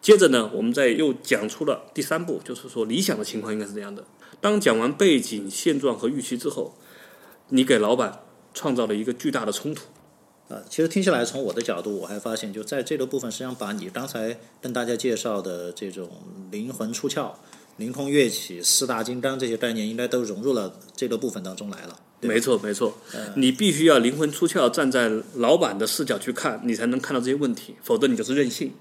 [0.02, 4.04] 接着呢，我们再又讲出了第三步，就是说理想的情况应该是这样的。
[4.42, 6.76] 当讲完背景、现状和预期之后，
[7.48, 9.86] 你给老板创造了一个巨大的冲突。
[10.50, 16.10] 呃，其实听下来，从我的角度，我还发现，就在这个部分，实际上把你刚才跟大家介绍的这种
[16.50, 17.32] 灵魂出窍、
[17.78, 22.00] 凌空跃起、四大金刚这些概念，应该都融入了这个部分当中来了。
[22.22, 22.98] 没错，没错，
[23.36, 28.74] 你必须要灵魂出窍，站在老板的视角去看，你才能看到这些问题，否则你就是任性。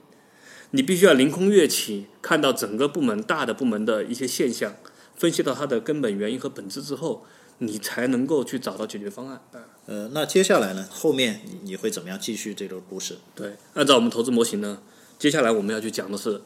[0.70, 4.74] 你必须要凌空跃起，看到整个部门大的部门的一些现象，
[5.14, 7.24] 分析到它的根本原因和本质之后，
[7.58, 9.40] 你才能够去找到解决方案。
[9.86, 10.86] 呃，那接下来呢？
[10.90, 13.16] 后面你你会怎么样继续这个故事？
[13.34, 14.82] 对，按照我们投资模型呢，
[15.18, 16.42] 接下来我们要去讲的是，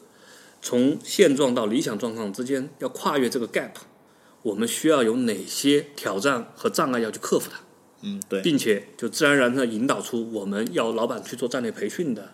[0.61, 3.71] 从现状到理想状况之间要跨越这个 gap，
[4.41, 7.59] 我们需要有哪些挑战和障碍要去克服它，
[8.01, 12.31] 嗯，对，并且就自然而然的引导出我们要老板去做战略培训的、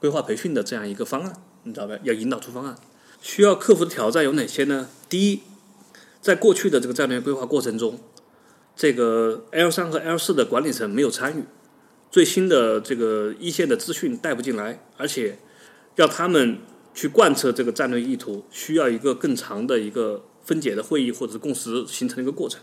[0.00, 1.96] 规划培训的这样一个方案，你知道吧？
[2.02, 2.76] 要引导出方案，
[3.22, 4.88] 需要克服的挑战有哪些呢？
[5.08, 5.42] 第一，
[6.20, 7.98] 在过去的这个战略规划过程中，
[8.80, 11.44] 这个 L 三和 L 四的管理层没有参与，
[12.10, 15.38] 最新的这个一线的资讯带不进来，而且
[15.96, 16.60] 让他们
[16.94, 22.62] 去贯彻这个战略意图，需要一个更长的一个分解的会议或者共识形成一个过程。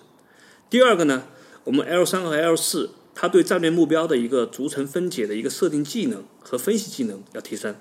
[0.71, 1.25] 第二个呢，
[1.65, 7.75] 我们 L 三和 L 四，它对战略目标的一个逐层分解的一个设定技能和分析技能要提升。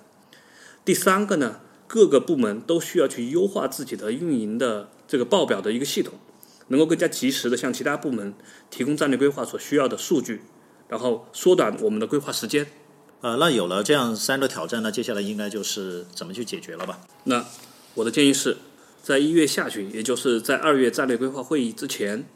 [0.84, 6.18] 第三个呢，各个部门都需要去优化自己的运营的这个报表的一个系统，
[6.68, 8.34] 能够更加及时的向其他部门
[8.70, 10.42] 提供战略规划所需要的数据，
[10.88, 12.66] 然后缩短我们的规划时间。
[13.20, 17.00] 呃，那有了这样三个挑战，那接下来应该就是怎么去解决了吧？
[17.24, 17.44] 那
[17.94, 18.56] 我的建议是，
[19.02, 22.26] 在一月下旬，也就是在二月战略规划会议之前，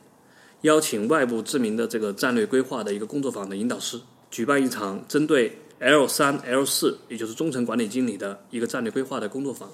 [0.62, 9.70] 邀请外部知名的这个战略规划的一个工作坊的引导师，举办一场针对 L 三、L 四，也就是中层管理经理的一个战略规划的工作坊。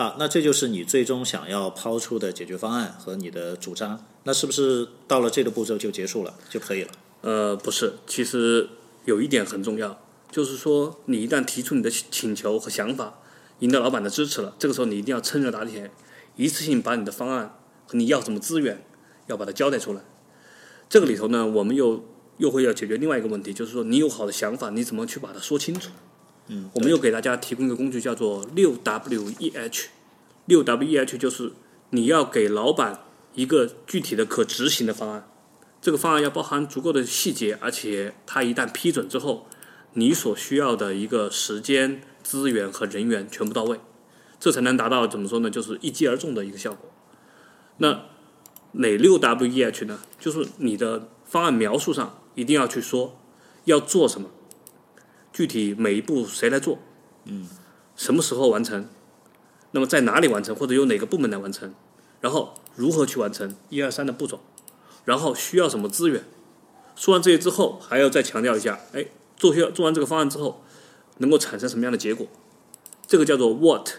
[0.00, 4.02] 啊，那这就是你最终想要抛出的解决方案和你的主张。
[4.22, 6.90] 那是不是到了这个步骤就结束了就可以了？
[7.20, 8.66] 呃，不是，其实
[9.04, 13.18] 有一点很重要，就是说你一旦提出你的请求和想法，
[13.58, 15.90] 赢得老板的支持了，这个时候你一定要趁热打铁，
[16.36, 18.82] 一次性把你的方案和你要什么资源，
[19.26, 20.00] 要把它交代出来。
[20.88, 22.02] 这个里头呢，我们又
[22.38, 25.90] 又会要解决另外一个问题，就是说你有好的想法，你怎么去把它说清楚？
[26.52, 29.88] 嗯，我们又给大家提供一个工具，叫做六 W E H。
[30.46, 31.52] 六 W E H 就是
[31.90, 35.28] 你要给老板一个具体的可执行的方案，
[35.80, 39.46] 这个方案要包含足够的细节，而且它一旦批准之后，
[39.92, 43.78] 你所需要的一个时间、资源和人员全部到位，
[44.40, 45.48] 这才能达到怎么说呢？
[45.48, 46.90] 就是一击而中的一个效果。
[47.76, 48.06] 那
[48.72, 50.00] 哪六 W E H 呢？
[50.18, 53.16] 就是你的方案描述上一定要去说
[53.66, 54.28] 要做什么，
[55.32, 56.78] 具体每一步谁来做，
[57.24, 57.48] 嗯，
[57.96, 58.88] 什么时候完成，
[59.72, 61.74] 那么在哪里完成，或者由哪个部门来完成，
[62.20, 64.40] 然后如何去完成，一二三的步骤，
[65.04, 66.24] 然后需要什么资源。
[66.96, 70.62] 说完这些之后，还要再强调一下，哎，做些做完这个方案之后，
[71.18, 72.26] 能够产生什么样的结果？
[73.06, 73.90] 这个叫做 what、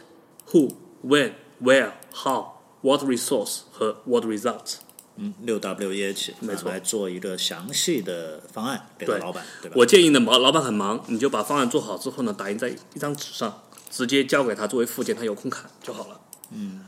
[0.51, 0.71] who、
[1.03, 2.45] when、where、how、
[2.81, 4.75] what resource 和 what result。
[5.23, 9.75] 嗯，六 W E H 没错来做一个详细的方案给老板，对吧？
[9.77, 16.19] 我建议呢，老老板很忙，你就把方案做好之后呢，打印在一张纸上，直接交给他作为附件，他有空看就好了。
[16.51, 16.81] 嗯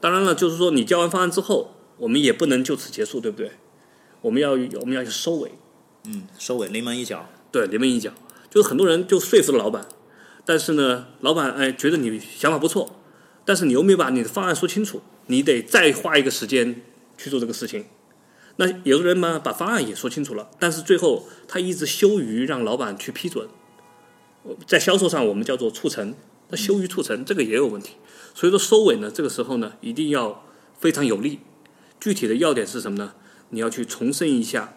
[0.00, 3.52] 当然了，就是说你交完方案之后，我们也不能就此结束，对不对？
[4.22, 5.52] 我们要我们要去收尾，
[6.04, 8.10] 嗯，收尾临门一脚，对，临门一脚。
[8.48, 9.86] 就是很多人就说服了老板，
[10.46, 13.00] 但是呢，老板哎觉得你想法不错，
[13.44, 16.82] 但是你又没有把你的方案说清楚，你得再花一个时间
[17.16, 17.86] 去做这个事情。
[18.56, 23.48] 那有的人嘛，把方案也说清楚了，但是最后他一直羞于让老板去批准。
[24.66, 26.14] 在销售上，我们叫做促成，
[26.50, 27.94] 那羞于促成，这个也有问题。
[28.34, 30.44] 所以说收尾呢，这个时候呢，一定要
[30.78, 31.40] 非常有力。
[31.98, 33.14] 具体的要点是什么呢？
[33.50, 34.74] 你要去重申一下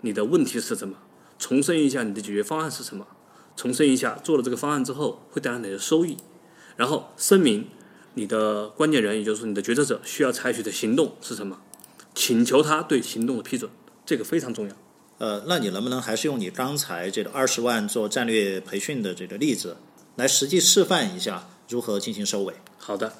[0.00, 0.96] 你的问题是什么，
[1.38, 3.06] 重申一下你的解决方案是什么，
[3.54, 6.16] 重申一下做了这个方案之后会带来哪些收益，
[6.76, 7.66] 然后声明
[8.14, 11.60] 你的关键人，也就是你的决策者需要采取的行动是什么，
[12.20, 13.70] 请求他对行动的批准，
[14.04, 14.76] 这个非常重要。
[15.16, 19.78] 呃，那你能不能还是用你刚才这个二十万做战略培训的这个例子，
[20.16, 22.52] 来实际示范一下如何进行收尾？
[22.76, 23.14] 好的，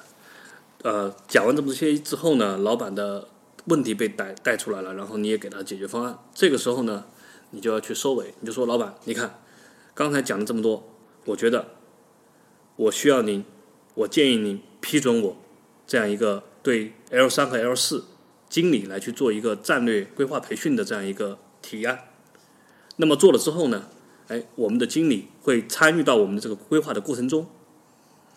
[0.83, 3.27] 呃，讲完这么些之后呢，老板的
[3.65, 6.19] 问题被带带出来了，然后你也给他解决方案。
[6.35, 7.05] 这个时候呢，
[7.49, 9.39] 你就要去收尾，你就说老板，你看
[9.95, 10.87] 刚才讲了这么多，
[11.25, 11.69] 我觉得
[12.75, 13.43] 我需要您，
[13.95, 15.37] 我建议您批准我
[15.87, 18.05] 这样一个对 L 三和 L 四
[18.51, 22.01] 经理来去做一个战略规划培训的这样一个提案。
[22.97, 23.87] 那么做了之后呢，
[24.27, 27.49] 哎，我们的经理会参与到我们的这个规划的过程中。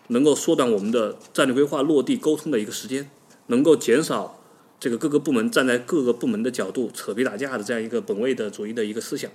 [0.09, 3.09] 能够缩短我们的战略规划落地沟通的一个时间，
[3.47, 4.39] 能够减少
[4.79, 9.31] 这个各个部门站在各个部门的角度扯皮打架的这样一个本位的主义的一个思想，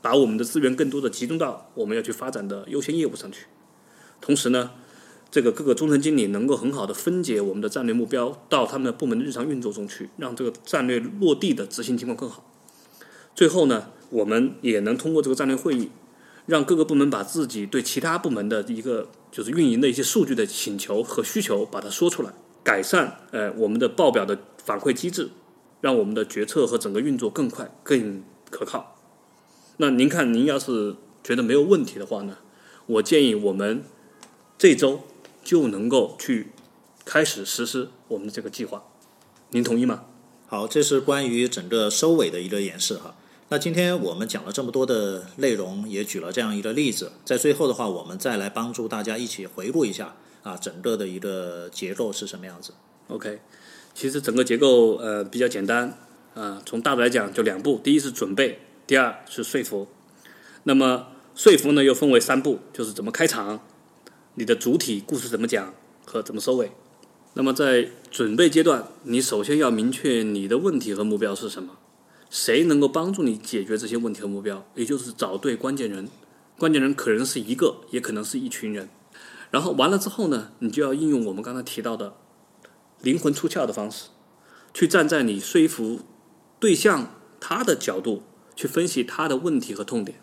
[0.00, 3.46] 把我们的资源更多的集中到我们要去发展的优先业务上去。
[4.20, 4.70] 同时呢，
[5.34, 12.48] 这个各个中层经理能够很好的分解我们的战略目标到他们的部门的日常运作中去，让这个战略落地的执行情况更好。
[13.34, 15.90] 最后呢，我们也能通过这个战略会议，
[16.46, 25.30] 让各个部门把自己对其他部门的一个就是运营的一些数据的请求和需求，把它说出来，改善呃我们的报表的反馈机制，
[25.80, 28.96] 让我们的决策和整个运作更快、更可靠。
[29.78, 30.94] 那您看，您要是
[31.24, 32.36] 觉得没有问题的话呢，
[32.86, 33.82] 我建议我们
[34.56, 35.00] 这周
[35.44, 36.48] 就能够去
[37.04, 38.82] 开始实施我们的这个计划，
[39.50, 40.06] 您同意吗？
[40.46, 43.14] 好，这是关于整个收尾的一个演示哈。
[43.50, 52.72] 那今天我们讲了这么多的内容，也举了这样一个例子，在最后的话，我们再来帮助大家一起回顾一下啊，整个的一个结构是什么样子。
[53.08, 53.40] OK，
[53.94, 55.98] 其实整个结构呃比较简单
[56.34, 59.86] 啊、从大的来讲就两步，第一是准备，第二是说服。
[60.64, 63.60] 那么说服呢又分为三步，就是怎么开场，
[64.36, 65.72] 你的主体故事怎么讲
[66.04, 66.72] 和怎么收尾。
[67.34, 71.78] 那么在准备阶段，你首先要明确你的问题和目标是什么，
[72.30, 76.08] 谁能够帮助你解决这些问题和目标，也就是找对关键人。
[76.58, 78.88] 关键人可能是一个，也可能是一群人。
[79.50, 82.16] 然后完了之后呢，你就要应用我们刚才提到的
[83.00, 84.08] 灵魂出窍的方式，
[84.72, 86.00] 去站在你说服
[86.58, 88.24] 对象他的角度
[88.56, 90.20] 去分析他的问题和痛点。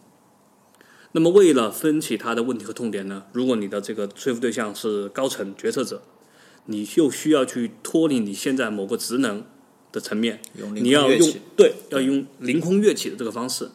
[1.13, 6.01] 那么，为了分析他的问题和痛点呢，如果你的这个说服对象是高层决策者，
[6.67, 9.43] 你就需要去脱离你现在某个职能
[9.91, 10.39] 的层面，
[10.75, 13.69] 你要用对，要用凌空跃起的这个方式，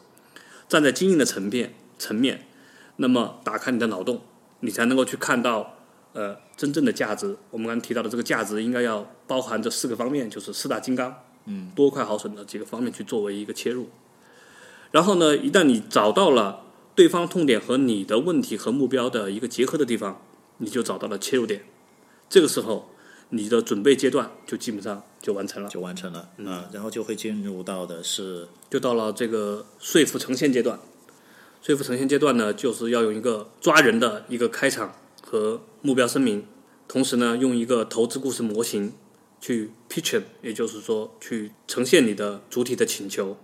[0.67, 2.47] 站在经营的层面层面，
[2.95, 4.21] 那么打开你的脑洞，
[4.61, 5.75] 你才能够去看到
[6.13, 7.37] 呃真正的价值。
[7.51, 11.13] 我们刚才提到的这个价值，应该要包含这四个方面，就是四大金刚，
[11.45, 13.89] 嗯，多快好省的几个方面去作为一个切入。
[14.89, 16.61] 然后呢，一旦你找到了
[16.97, 20.19] 对方痛点和你的问题和目标的一个结合的地方，
[20.57, 21.63] 你就找到了切入点。
[22.27, 22.89] 这个时候，
[23.29, 25.69] 你的准备阶段就基本上就完成了。
[25.69, 30.79] 就完成了啊，然后就会进入到的是就到了这个说服呈现阶段。
[31.61, 36.47] 说服呈现阶段呢，就是要用一个抓人的一个开场和目标声明，
[36.87, 38.93] 同时呢，用一个投资故事模型
[39.39, 43.37] 去 pitch，也就是说去呈现你的主体的请求，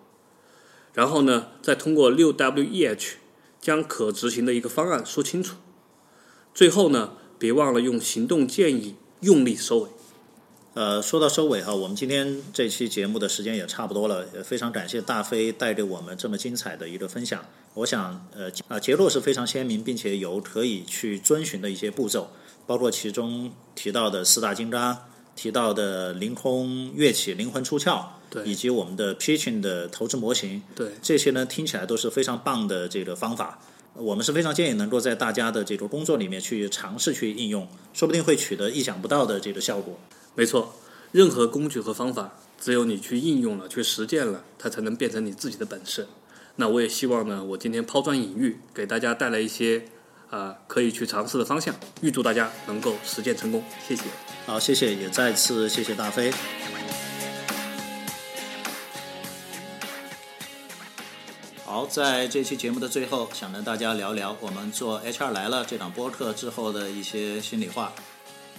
[0.95, 3.17] 然后呢，再通过六 W E H
[3.64, 5.55] 将可执行的一个方案说清楚，
[6.53, 9.89] 最后呢，别忘了用行动建议用力收尾。
[10.74, 17.45] 呃，说到收尾哈，我们今天这期节目的时间也差不多了，也非常感谢大飞带给我们这么精彩的一个分享。
[17.76, 22.32] 我想，呃，啊，结论是非常鲜明，并且有可以去遵循的一些步骤，
[22.68, 24.97] 包括其中提到的四大金刚，
[25.38, 28.03] 提到的凌空跃起、灵魂出窍，
[28.34, 33.59] 对以及我们的 pitching 的投资模型，对，这些呢听起来都是非常棒的这个方法。
[33.95, 39.99] 我们是非常建议能够在大家的这个工作里面去尝试去应用，说不定会取得意想不到的这个效果。
[40.34, 40.73] 没错，
[41.11, 46.07] 任何工具和方法，只有你去应用了、去实践了，它才能变成你自己的本事。
[46.55, 49.86] 那我也希望呢，我今天抛砖引玉，给大家带来一些
[50.31, 53.63] 啊、可以去尝试的方向，预祝大家能够实践成功。
[53.88, 54.01] 谢谢。
[54.47, 56.31] 好，谢谢，也再次谢谢大飞。
[61.88, 67.91] 在这期节目的最后，想跟大家聊聊我们做 HR 来了这档播客之后的一些心里话。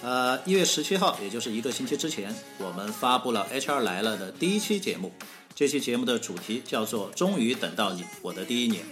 [0.02, 5.12] 呃，一月十七号，也就是一个星期之前，我们发布了 HR 来了的第一期节目。
[5.54, 8.84] 这期节目的主题叫做“终于等到你，我的第一年”。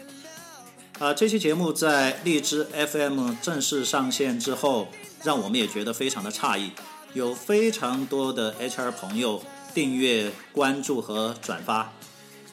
[0.99, 4.89] 啊，这期节目在荔枝 FM 正式上线之后，
[5.24, 6.70] 让我们也觉得非常的诧异，
[7.14, 9.43] 有非常多的 HR 朋友
[9.74, 11.93] 订阅、关注和转发，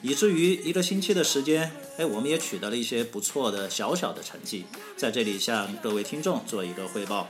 [0.02, 4.64] 以至于一个星期的时间，哎，我们也取得了一些不错的小小的成绩，
[4.96, 7.28] 在这里向各位听众做一个汇报。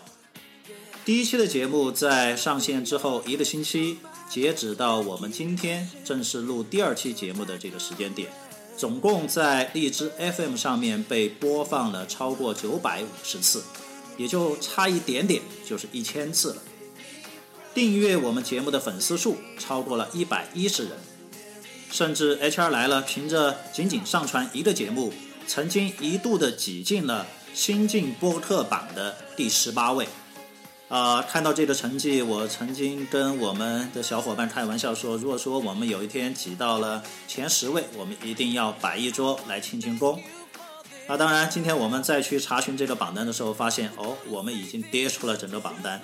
[1.04, 3.98] 第一期的节目在上线之后一个星期，
[4.28, 8.30] 截止到我们今天正式录第二期节目的这个时间点，
[8.76, 13.64] 总共在荔枝 FM 上面被播放了超过九百五十次，
[14.16, 16.62] 也就差一点点就是一千次了。
[17.74, 20.92] 订阅我们节目的粉丝数超过了一百一十人，
[21.90, 25.12] 甚至 HR 来了，凭着仅仅上传一个节目，
[25.46, 30.08] 曾经一度的挤进了新晋播客榜的第十八位。
[30.88, 40.20] 啊、看到这个成绩，我曾经跟我们的小伙伴开玩笑说，如果说我们有一天挤到了前十位，我们一定要摆一桌来庆庆功。
[41.06, 46.00] 啊，当然，今天我们再去查询这个榜单的时候，发现哦，我们已经跌出了整个榜单。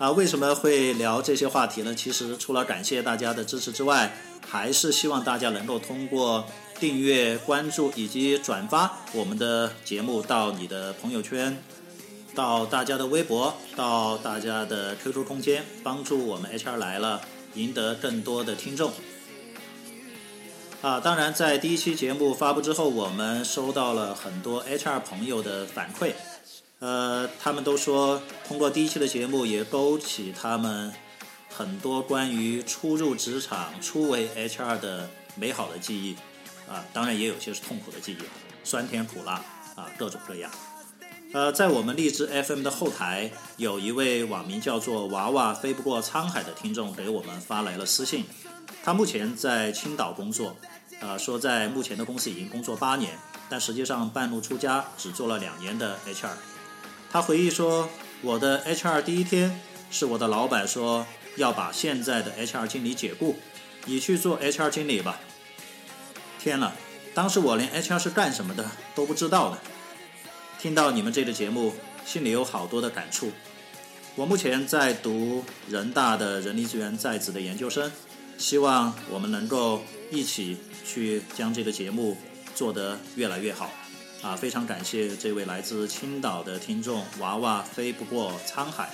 [0.00, 1.94] 啊，为什么会聊这些话题呢？
[1.94, 4.10] 其实除了感谢大家的支持之外，
[4.48, 6.46] 还是希望大家能够通过
[6.78, 11.62] 订阅、关注以及转发我们的节目到你的朋友圈，
[12.34, 17.20] 到大家的微博，到大家的 QQ 空间，帮助我们 HR 来了
[17.52, 18.92] 赢得更多的听众。
[20.80, 26.12] 啊，当然，在第一期节目发布之后，我们收到了很多 HR 朋友的反馈，
[26.80, 30.90] 呃，他们都说通过第一期的节目也勾起他们
[31.48, 36.16] 很多关于初入职场、初为 HR 的美好的记忆，
[36.66, 38.24] 啊，当然也有些是痛苦的记忆，
[38.64, 39.34] 酸甜苦辣
[39.76, 40.50] 啊，各种各样。
[41.34, 48.24] 呃，在我们荔枝 FM 的后台，有一位网名叫做“娃娃飞不过沧海”的听众给我们发来了私信，
[48.82, 50.56] 他目前在青岛工作，
[51.00, 53.18] 呃，说在目前的公司已经工作八年，
[53.50, 56.32] 但实际上半路出家，只做了两年的 HR。
[57.12, 57.88] 他回忆说，
[58.22, 61.04] 我的 HR 第一天是我的老板说
[61.34, 63.36] 要把现在的 HR 经理解雇，
[63.86, 65.18] 你去做 HR 经理吧。
[66.38, 66.70] 天呐，
[67.12, 69.58] 当时我连 HR 是干什么的都不知道呢。
[70.60, 71.74] 听到你们这个节目，
[72.06, 73.32] 心里有好多的感触。
[74.14, 77.90] 我目前在读人大的人力资源在职的研究生，
[78.38, 79.82] 希望我们能够
[80.12, 80.56] 一起
[80.86, 82.16] 去将这个节目
[82.54, 83.68] 做得越来越好。
[84.22, 88.90] 啊，非常感谢这位来自青岛的听众娃娃飞不过沧海。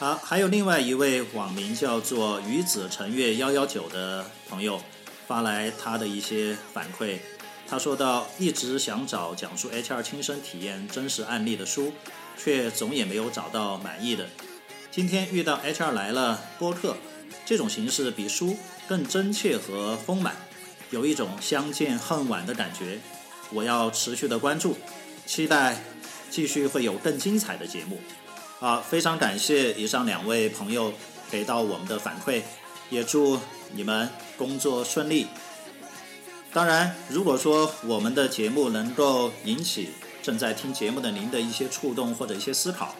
[0.00, 4.82] 好，还有另外一位网名叫做鱼子晨月幺幺九的朋友
[5.28, 7.18] 发来他的一些反馈。
[7.68, 11.92] 他说到，一直想找讲述 HR 亲身体验真实案例的书，
[12.36, 14.28] 却总也没有找到满意的。
[14.90, 16.96] 今天遇到 HR 来了播客，
[17.46, 18.56] 这种形式比书
[18.88, 20.34] 更真切和丰满，
[20.92, 23.00] 有一种相见恨晚的感觉。
[23.50, 24.76] 我要持续的关注，
[25.26, 25.82] 期待
[26.30, 28.00] 继续会有更精彩的节目。
[28.60, 30.92] 啊，非常感谢以上两位朋友
[31.30, 32.42] 给到我们的反馈，
[32.88, 33.38] 也祝
[33.74, 35.26] 你们工作顺利。
[36.52, 39.90] 当然，如果说我们的节目能够引起
[40.22, 42.94] 正在听节目的您的一些触动或者一些思考，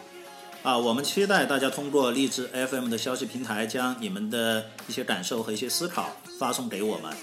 [0.63, 7.15] 啊，我们期待大家通过荔枝 FM 的消息平台将你们的一些感受和一些思考发送给我们，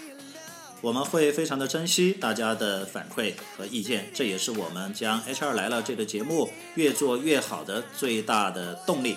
[0.80, 9.16] 我们会非常的珍惜大家的反馈和意见，这也是我们将 HR 来了这个节目越做越好的最大的动力。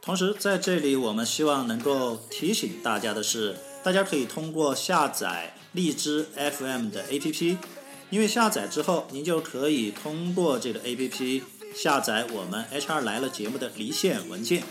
[0.00, 7.56] 同时，在这里我们希望能够提醒大家的是，大家可以通过下载荔枝 FM 的 APP，
[8.10, 11.42] 因为下载之后，您就可以通过这个 APP
[11.74, 14.62] 下载我们 HR 来了节目的离线文件，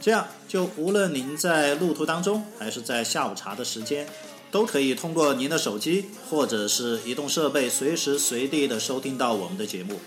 [0.00, 4.08] 这样就无论您在路途当中，还是在下午茶的时间，
[4.50, 10.00] 都可以通过您的手机或者是移动设备，随时随地的收听到我们的节目。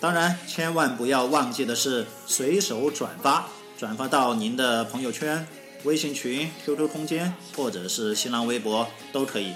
[0.00, 5.46] 当然，千万不要忘记的是随手转发，转发到您的朋友圈、
[5.82, 9.52] 微信群、QQ 空间或者是新浪微博都可以。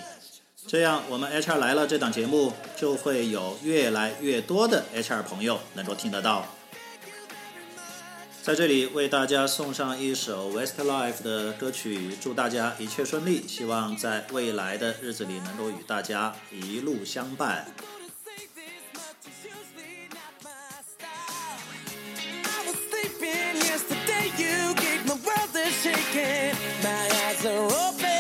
[0.66, 6.47] 这样，我们 HR 来了这档节目就会有越来越多的 HR 朋友能够听得到。
[8.43, 17.72] 在这里为大家送上一首 Westlife 的歌曲，祝大家一切顺利，希望在未来的日子里能够与大家一路相伴。
[22.43, 24.32] I was sleeping yesterday.
[24.36, 26.57] You gave my world a shaking.
[26.82, 28.11] My eyes are open